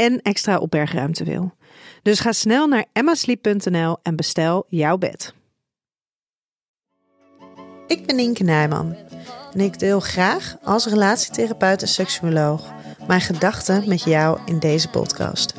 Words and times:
en 0.00 0.22
extra 0.22 0.58
opbergruimte 0.58 1.24
wil. 1.24 1.52
Dus 2.02 2.20
ga 2.20 2.32
snel 2.32 2.66
naar 2.66 2.84
emmasleep.nl 2.92 3.96
en 4.02 4.16
bestel 4.16 4.64
jouw 4.68 4.98
bed. 4.98 5.34
Ik 7.86 8.06
ben 8.06 8.18
Inke 8.18 8.42
Nijman 8.42 8.96
en 9.52 9.60
ik 9.60 9.78
deel 9.78 10.00
graag 10.00 10.56
als 10.62 10.86
relatietherapeut 10.86 11.82
en 11.82 11.88
seksuoloog 11.88 12.72
mijn 13.06 13.20
gedachten 13.20 13.88
met 13.88 14.02
jou 14.02 14.38
in 14.44 14.58
deze 14.58 14.88
podcast. 14.88 15.54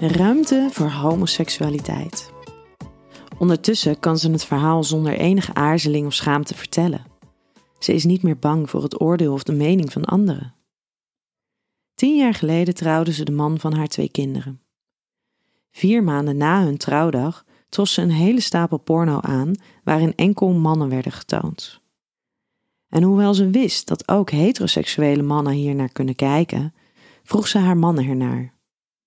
Ruimte 0.00 0.68
voor 0.70 0.90
homoseksualiteit. 0.90 2.30
Ondertussen 3.38 4.00
kan 4.00 4.18
ze 4.18 4.30
het 4.30 4.44
verhaal 4.44 4.84
zonder 4.84 5.12
enige 5.12 5.54
aarzeling 5.54 6.06
of 6.06 6.14
schaamte 6.14 6.54
vertellen. 6.54 7.04
Ze 7.78 7.94
is 7.94 8.04
niet 8.04 8.22
meer 8.22 8.38
bang 8.38 8.70
voor 8.70 8.82
het 8.82 9.00
oordeel 9.00 9.32
of 9.32 9.42
de 9.42 9.52
mening 9.52 9.92
van 9.92 10.04
anderen. 10.04 10.57
Tien 11.98 12.16
jaar 12.16 12.34
geleden 12.34 12.74
trouwde 12.74 13.12
ze 13.12 13.24
de 13.24 13.32
man 13.32 13.58
van 13.58 13.74
haar 13.74 13.86
twee 13.86 14.10
kinderen. 14.10 14.60
Vier 15.70 16.02
maanden 16.02 16.36
na 16.36 16.64
hun 16.64 16.76
trouwdag 16.76 17.44
trof 17.68 17.88
ze 17.88 18.02
een 18.02 18.10
hele 18.10 18.40
stapel 18.40 18.78
porno 18.78 19.20
aan 19.20 19.54
waarin 19.84 20.14
enkel 20.14 20.52
mannen 20.52 20.88
werden 20.88 21.12
getoond. 21.12 21.80
En 22.88 23.02
hoewel 23.02 23.34
ze 23.34 23.50
wist 23.50 23.88
dat 23.88 24.08
ook 24.08 24.30
heteroseksuele 24.30 25.22
mannen 25.22 25.52
hier 25.52 25.74
naar 25.74 25.92
kunnen 25.92 26.14
kijken, 26.14 26.74
vroeg 27.22 27.48
ze 27.48 27.58
haar 27.58 27.76
mannen 27.76 28.08
ernaar. 28.08 28.54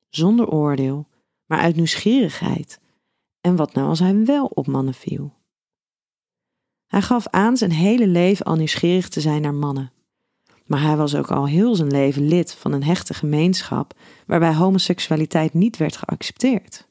Zonder 0.10 0.48
oordeel, 0.48 1.08
maar 1.46 1.60
uit 1.60 1.76
nieuwsgierigheid. 1.76 2.80
En 3.42 3.56
wat 3.56 3.74
nou 3.74 3.88
als 3.88 4.00
hij 4.00 4.26
wel 4.26 4.46
op 4.46 4.68
mannen 4.68 4.94
viel? 4.94 5.34
Hij 6.88 7.02
gaf 7.02 7.28
aan 7.28 7.58
zijn 7.58 7.72
hele 7.72 8.08
leven 8.08 8.46
al 8.46 8.56
nieuwsgierig 8.56 9.10
te 9.10 9.22
zijn 9.22 9.42
naar 9.42 9.54
mannen. 9.54 9.92
Maar 10.72 10.82
hij 10.82 10.98
was 10.98 11.16
ook 11.16 11.32
al 11.32 11.48
heel 11.48 11.76
zijn 11.76 11.92
leven 11.92 12.28
lid 12.28 12.54
van 12.54 12.72
een 12.72 12.84
hechte 12.84 13.14
gemeenschap 13.14 13.94
waarbij 14.26 14.54
homoseksualiteit 14.54 15.54
niet 15.54 15.78
werd 15.78 15.98
geaccepteerd. 15.98 16.88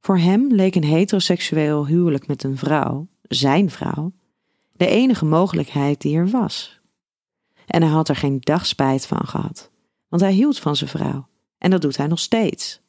Voor 0.00 0.18
hem 0.18 0.52
leek 0.52 0.74
een 0.74 0.84
heteroseksueel 0.84 1.86
huwelijk 1.86 2.26
met 2.26 2.42
een 2.42 2.56
vrouw, 2.56 3.08
zijn 3.22 3.70
vrouw, 3.70 4.12
de 4.72 4.86
enige 4.86 5.24
mogelijkheid 5.24 6.00
die 6.00 6.16
er 6.16 6.28
was. 6.28 6.80
En 7.66 7.82
hij 7.82 7.90
had 7.90 8.08
er 8.08 8.16
geen 8.16 8.40
dag 8.40 8.66
spijt 8.66 9.06
van 9.06 9.26
gehad, 9.26 9.70
want 10.08 10.22
hij 10.22 10.32
hield 10.32 10.58
van 10.58 10.76
zijn 10.76 10.90
vrouw 10.90 11.28
en 11.58 11.70
dat 11.70 11.82
doet 11.82 11.96
hij 11.96 12.06
nog 12.06 12.18
steeds. 12.18 12.80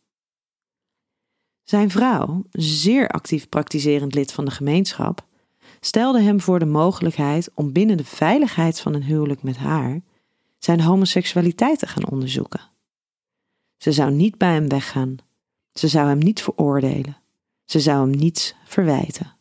Zijn 1.63 1.89
vrouw, 1.89 2.43
zeer 2.51 3.07
actief 3.07 3.49
praktiserend 3.49 4.13
lid 4.13 4.31
van 4.31 4.45
de 4.45 4.51
gemeenschap, 4.51 5.27
stelde 5.79 6.21
hem 6.21 6.41
voor 6.41 6.59
de 6.59 6.65
mogelijkheid 6.65 7.49
om 7.53 7.71
binnen 7.71 7.97
de 7.97 8.05
veiligheid 8.05 8.79
van 8.79 8.93
een 8.93 9.03
huwelijk 9.03 9.43
met 9.43 9.57
haar 9.57 10.01
zijn 10.57 10.81
homoseksualiteit 10.81 11.79
te 11.79 11.87
gaan 11.87 12.09
onderzoeken. 12.09 12.61
Ze 13.77 13.91
zou 13.91 14.11
niet 14.11 14.37
bij 14.37 14.53
hem 14.53 14.69
weggaan. 14.69 15.15
Ze 15.73 15.87
zou 15.87 16.07
hem 16.07 16.17
niet 16.17 16.41
veroordelen. 16.41 17.17
Ze 17.65 17.79
zou 17.79 18.09
hem 18.09 18.19
niets 18.19 18.55
verwijten. 18.65 19.35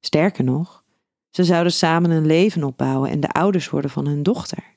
Sterker 0.00 0.44
nog, 0.44 0.84
ze 1.30 1.44
zouden 1.44 1.72
samen 1.72 2.10
een 2.10 2.26
leven 2.26 2.64
opbouwen 2.64 3.10
en 3.10 3.20
de 3.20 3.28
ouders 3.28 3.70
worden 3.70 3.90
van 3.90 4.06
hun 4.06 4.22
dochter. 4.22 4.76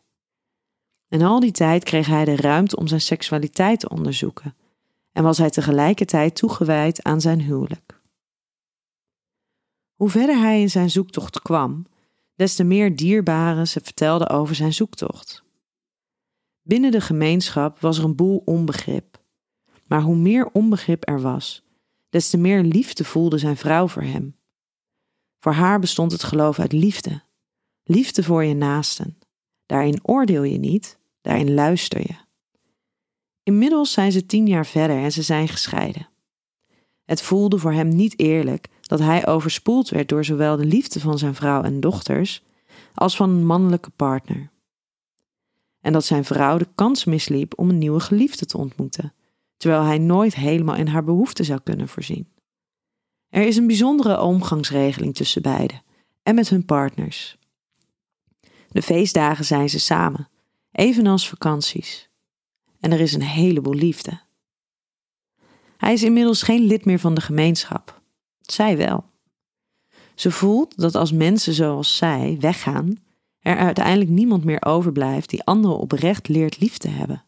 En 1.08 1.22
al 1.22 1.40
die 1.40 1.52
tijd 1.52 1.84
kreeg 1.84 2.08
hij 2.08 2.26
de 2.26 2.36
ruimte 2.36 2.76
om 2.76 2.88
zijn 2.88 3.02
seksualiteit 3.02 3.80
te 3.80 3.90
onderzoeken 3.90 4.56
en 5.12 5.24
was 5.24 5.38
hij 5.38 5.50
tegelijkertijd 5.50 6.36
toegewijd 6.36 7.04
aan 7.04 7.22
zijn 7.22 7.42
huwelijk. 7.42 7.97
Hoe 9.98 10.10
verder 10.10 10.38
hij 10.38 10.62
in 10.62 10.70
zijn 10.70 10.90
zoektocht 10.90 11.42
kwam, 11.42 11.86
des 12.36 12.56
te 12.56 12.64
meer 12.64 12.96
dierbaren 12.96 13.68
ze 13.68 13.80
vertelden 13.84 14.30
over 14.30 14.56
zijn 14.56 14.74
zoektocht. 14.74 15.44
Binnen 16.62 16.92
de 16.92 17.02
gemeenschap 17.02 17.80
was 17.80 17.98
er 17.98 18.04
een 18.04 18.16
boel 18.16 18.42
onbegrip. 18.46 19.24
Maar 19.88 20.02
hoe 20.02 20.16
meer 20.16 20.50
onbegrip 20.52 21.08
er 21.08 21.22
was, 21.22 21.64
des 22.10 22.30
te 22.30 22.38
meer 22.38 22.64
liefde 22.64 23.04
voelde 23.04 23.38
zijn 23.38 23.58
vrouw 23.58 23.88
voor 23.88 24.02
hem. 24.04 24.36
Voor 25.40 25.52
haar 25.52 25.80
bestond 25.80 26.12
het 26.12 26.24
geloof 26.24 26.60
uit 26.60 26.72
liefde. 26.72 27.24
Liefde 27.84 28.24
voor 28.24 28.44
je 28.44 28.54
naasten. 28.54 29.18
Daarin 29.66 30.00
oordeel 30.08 30.44
je 30.44 30.58
niet, 30.58 31.00
daarin 31.22 31.54
luister 31.54 32.00
je. 32.00 32.16
Inmiddels 33.44 33.92
zijn 33.92 34.12
ze 34.12 34.26
tien 34.26 34.48
jaar 34.48 34.66
verder 34.66 34.98
en 34.98 35.12
ze 35.12 35.22
zijn 35.22 35.48
gescheiden. 35.48 36.10
Het 37.06 37.22
voelde 37.22 37.58
voor 37.58 37.74
hem 37.74 37.88
niet 37.88 38.20
eerlijk 38.20 38.68
dat 38.88 39.00
hij 39.00 39.28
overspoeld 39.28 39.90
werd 39.90 40.10
door 40.10 40.26
zowel 40.26 40.56
de 40.58 40.66
liefde 40.66 41.00
van 41.00 41.18
zijn 41.18 41.36
vrouw 41.36 41.64
en 41.64 41.80
dochters 41.80 42.44
als 42.94 43.16
van 43.16 43.30
een 43.30 43.46
mannelijke 43.46 43.90
partner. 43.90 44.52
En 45.82 45.94
dat 45.94 46.06
zijn 46.06 46.26
vrouw 46.26 46.58
de 46.58 46.68
kans 46.76 47.06
misliep 47.06 47.60
om 47.60 47.70
een 47.70 47.78
nieuwe 47.78 48.00
geliefde 48.00 48.46
te 48.46 48.58
ontmoeten, 48.58 49.14
terwijl 49.58 49.84
hij 49.84 49.98
nooit 49.98 50.36
helemaal 50.36 50.76
in 50.76 50.88
haar 50.88 51.04
behoeften 51.04 51.46
zou 51.46 51.60
kunnen 51.64 51.88
voorzien. 51.88 52.28
Er 53.30 53.48
is 53.48 53.58
een 53.58 53.68
bijzondere 53.68 54.22
omgangsregeling 54.22 55.16
tussen 55.16 55.42
beiden 55.42 55.82
en 56.24 56.36
met 56.36 56.50
hun 56.50 56.66
partners. 56.66 57.38
De 58.70 58.82
feestdagen 58.82 59.46
zijn 59.46 59.70
ze 59.70 59.80
samen, 59.80 60.30
evenals 60.72 61.30
vakanties. 61.30 62.10
En 62.80 62.92
er 62.92 63.00
is 63.00 63.14
een 63.14 63.22
heleboel 63.22 63.74
liefde. 63.74 64.22
Hij 65.78 65.94
is 65.94 66.04
inmiddels 66.04 66.42
geen 66.42 66.62
lid 66.62 66.86
meer 66.86 67.00
van 67.00 67.14
de 67.14 67.22
gemeenschap. 67.22 67.97
Zij 68.52 68.78
wel. 68.78 69.06
Ze 70.16 70.32
voelt 70.32 70.78
dat 70.78 70.96
als 70.96 71.12
mensen 71.12 71.54
zoals 71.54 71.98
zij 71.98 72.38
weggaan, 72.40 72.98
er 73.40 73.58
uiteindelijk 73.58 74.10
niemand 74.10 74.44
meer 74.44 74.66
overblijft 74.66 75.30
die 75.30 75.44
anderen 75.44 75.78
oprecht 75.78 76.28
leert 76.28 76.60
lief 76.60 76.78
te 76.78 76.90
hebben. 76.90 77.24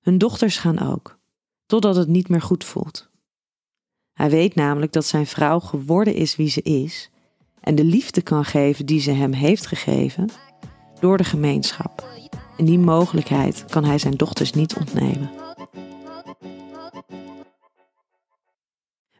Hun 0.00 0.18
dochters 0.18 0.58
gaan 0.58 0.78
ook, 0.78 1.18
totdat 1.66 1.96
het 1.96 2.08
niet 2.08 2.28
meer 2.28 2.42
goed 2.42 2.64
voelt. 2.64 3.08
Hij 4.12 4.30
weet 4.30 4.54
namelijk 4.54 4.92
dat 4.92 5.04
zijn 5.04 5.26
vrouw 5.26 5.60
geworden 5.60 6.14
is 6.14 6.36
wie 6.36 6.48
ze 6.48 6.62
is 6.62 7.10
en 7.60 7.74
de 7.74 7.84
liefde 7.84 8.22
kan 8.22 8.44
geven 8.44 8.86
die 8.86 9.00
ze 9.00 9.10
hem 9.10 9.32
heeft 9.32 9.66
gegeven 9.66 10.28
door 11.00 11.16
de 11.16 11.24
gemeenschap. 11.24 12.06
En 12.56 12.64
die 12.64 12.78
mogelijkheid 12.78 13.64
kan 13.64 13.84
hij 13.84 13.98
zijn 13.98 14.14
dochters 14.14 14.52
niet 14.52 14.76
ontnemen. 14.76 15.47